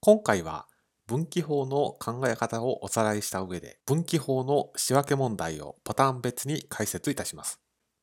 [0.00, 0.66] 今回は
[1.06, 7.60] 分岐法の考え方をおさらいした上で分岐法の仕分け問題をパターン別に解説いたします。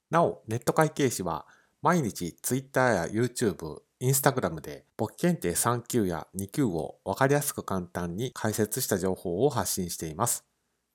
[0.09, 1.45] なお、ネット会計士は
[1.81, 10.45] 毎日 Twitter や YouTube、Instagram で簿記検定3級や2級をわかりやすく簡単に解説した情報を発信しています。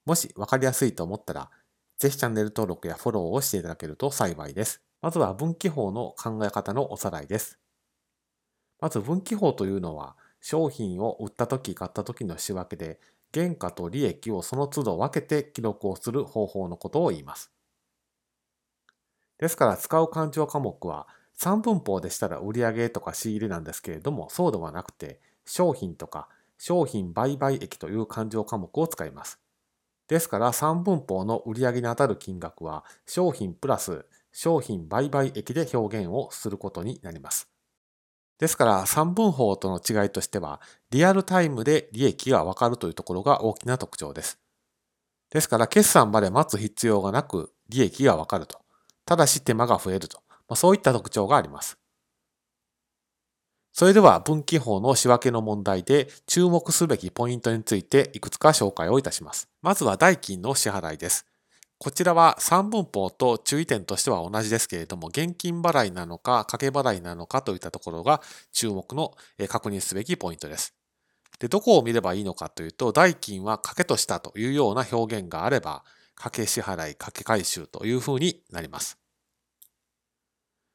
[0.05, 1.51] もしわかりやすいと思ったら、
[1.99, 4.83] ぜひチャンネル登録やフォローをしていただけると幸いです。
[5.01, 7.59] まずは分岐法の考え方のおさらいです。
[8.81, 10.17] まず分岐法というのは、
[10.49, 12.99] 商品を売った時買った時の仕分けで、
[13.35, 17.53] 原価と利益をその都度分けて記録をする方法のことを言います。
[19.37, 29.39] ですから使う勘定科目は三分法でしたら売上とか仕入れなんですけれども、そうではなくて商品とか商品売買益という勘定科目を使います。
[30.09, 37.51] ですから三分法の売上にあたる金額は商品プラス商品売買益で表現をすることになります。
[38.39, 44.39] ですから三分法との違いとしては、リアルタイムで利益がわかるというところが大きな特徴です。
[45.31, 48.59] ですから決算まで待つ必要がなく利益がわかると。
[49.05, 50.21] ただし手間が増えると。
[50.49, 51.79] まあ、そういった特徴があります。
[53.73, 59.49] それでは分岐法の仕分けの問題で注目すべきポイントについていくつか紹介をいたします。
[59.63, 61.27] まずは代金の支払いです。
[61.81, 68.21] こちらは三分法と注意点としては同じですけれども、現金払いなのか掛け払いなのかといったところが
[68.53, 69.15] 注目の
[69.49, 70.75] 確認すべきポイントです。
[71.39, 75.85] で、どこを見ればいいのかというと、代金は掛けとしたというような表現があれば、
[76.17, 78.99] 掛け支払い、掛け回収というふうになります。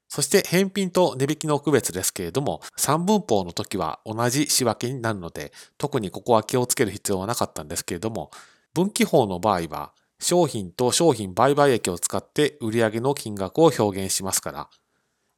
[0.08, 8.32] そして返品と値引きの区別ですけれども、三分法の時は同じ仕分けになるので、特にここは気をつける必要はなかったんですけれども、
[8.74, 9.92] 分岐法の場合は、
[10.24, 14.70] 商品と商品売買益を使って売上の金額を表現しますから、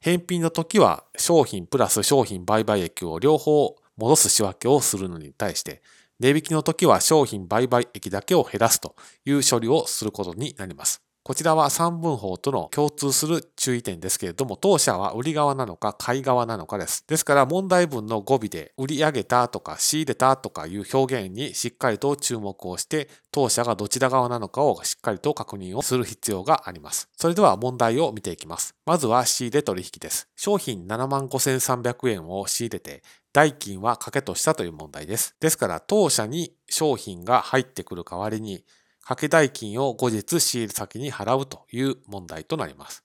[0.00, 5.82] 返品の時は商品プラス商品売買益を両方戻す仕分けをするのに対して、
[6.20, 11.05] 値引きの時は商品売買益だけを減らすという処理をすることになります。
[11.26, 17.04] こちらは三分法との共通する注意点ですけれども、当社は売り側なのか買い側なのかです。
[17.08, 27.08] ですから問題文の語尾で売り上げたとか仕入れたとかいう表現にしっかりと注目をして、当社がどちら側なのかをしっかりと確認をする必要があります。
[27.16, 28.76] それでは問題を見ていきます。
[28.86, 30.28] まずは仕入れ取引です。
[30.36, 35.34] 商品75,300円を仕入れて、代金は掛けとしたという問題です。
[35.40, 38.64] ですから当社に商品が入ってくる代わりに、
[39.06, 43.04] 掛け代金を後日仕入れ先に払うという問題となります。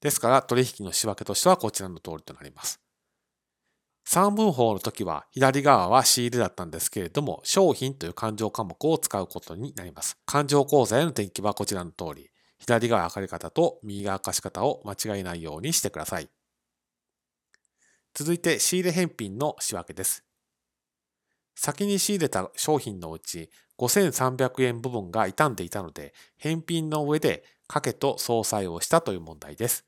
[0.00, 2.80] ですから取引の仕分けとしてはこちらの通りとなります。
[4.04, 10.18] 三分法の時は左側は仕入れだったんですけれども商品という勘定科目を使うことになります。
[10.26, 12.28] 勘定口座への転記はこちらの通り
[12.58, 16.28] 左側明かり方と右側貸し方を間違えないようにしてください。
[18.12, 20.24] 続いて仕入れ返品の仕分けです。
[21.54, 29.86] 先に仕入れた商品のうち5300円部分が傷んでいたので、返品の上で掛けと相殺をしたという問題です。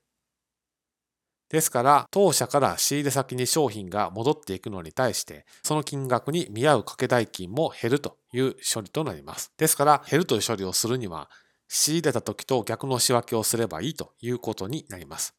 [1.49, 9.51] ですから、当社から仕入れ先に商品が戻っていくのに対して、その金額に見合う掛け代金も減るという処理となります。
[9.57, 11.29] ですから、減るという処理をするには、
[11.67, 15.35] 仕入れた時と逆の仕分けをすればいいということになります。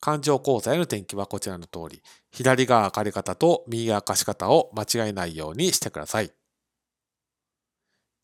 [0.00, 6.39] 勘定口座への転記はこちらの通り、左側借り方と右側貸し方を間違えないようにしてください。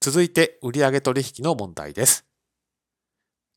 [0.06, 2.24] 続いて、売上取引の問題です。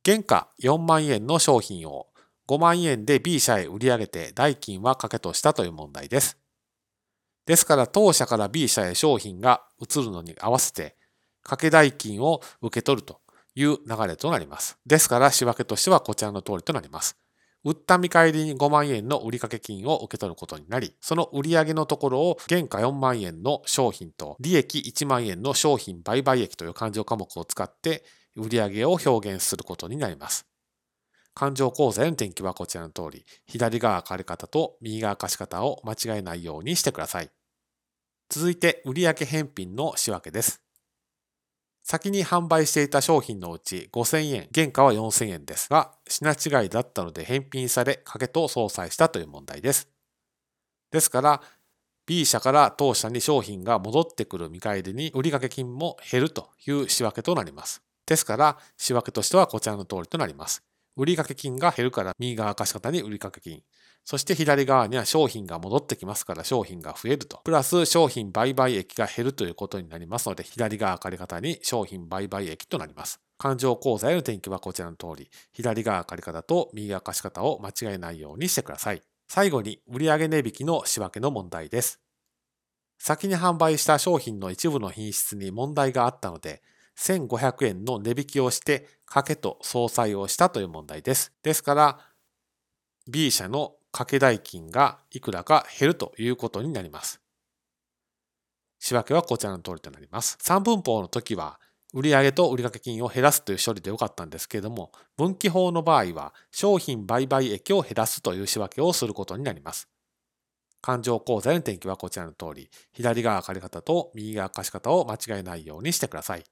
[0.04, 2.08] 原価4万円の商品を
[2.48, 6.40] 5万円で B 社へ売り上げて代金は掛けとしたという問題です。
[7.46, 10.98] ですから、当社から B 社へ商品が移るのに合わせて、
[11.44, 13.22] 掛け代金を受け取ると
[13.54, 14.80] いう流れとなります。
[14.88, 17.16] ですから、仕分けとしてはこちらの通りとなります。
[17.66, 28.03] 売った見返りに5万円の売掛金を受け取ることになり、その売上のところを原価4万円の商品と利益1万円の商品売買益という勘定科目を使って
[28.36, 30.46] 売上を表現することになります。
[31.34, 37.30] 勘定口座への転記はこちらの通り、左側借り方と右側貸し方を間違えないようにしてください。
[38.29, 40.69] 続いて、売上返品の仕分けです。
[41.90, 49.90] 先に販売していた商品のうち5000円、原価は4000円ですが、品違いだったので返品され、掛けと相殺したという問題です。
[50.91, 51.41] ですから、
[52.06, 57.82] B 社から当社に商品が戻ってくる見返りに売掛金も減るという仕分けとなります。
[58.06, 60.62] ですから、仕分けとしてはこちらの通りとなります。
[60.96, 63.64] 売掛金が減るから右側貸し方に売掛金。
[64.09, 67.41] そして左側には商品が戻ってきますから商品が増えると。
[67.44, 73.20] プラス商品売買益が減るということになりますので、左側借り方に商品売買益となります。
[73.38, 79.03] 勘定口座への転記はこちらの通り、左側借り方と右側貸し方を間違えないようにしてください。
[79.28, 82.00] 最後に売上値引きの仕分けの問題です。
[82.97, 86.64] 先に販売した商品の一部の品質に問題があったので、
[86.97, 91.32] 1500円の値引きをして賭けと相殺をしたという問題です。
[91.44, 92.00] ですから、
[93.08, 97.22] B 社の賭け代金がいくらか減るということになります。
[98.80, 100.38] 仕分けはこちらの通りとなります。
[100.41, 101.59] 3分法の時は、
[101.94, 109.90] 売上と売掛金を減らすという処理でよかったんですけれども、分岐法の場合は、商品売買益を減らすという仕分けをすることになります。
[110.82, 116.44] 勘定口座の転記はこちらの通り、左側借り方と右側貸し方を間違えないようにしてください。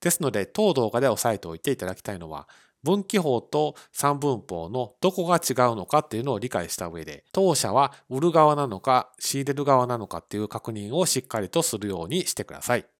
[0.00, 2.48] ですので、当動画で押さえておいていただきたいのは、
[2.82, 12.86] 分岐法と三分法のどこが違うのかっていうのを理解した上で、当社は売る側なのか仕入れる側なのかっていう確認をしっかりとするようにしてください。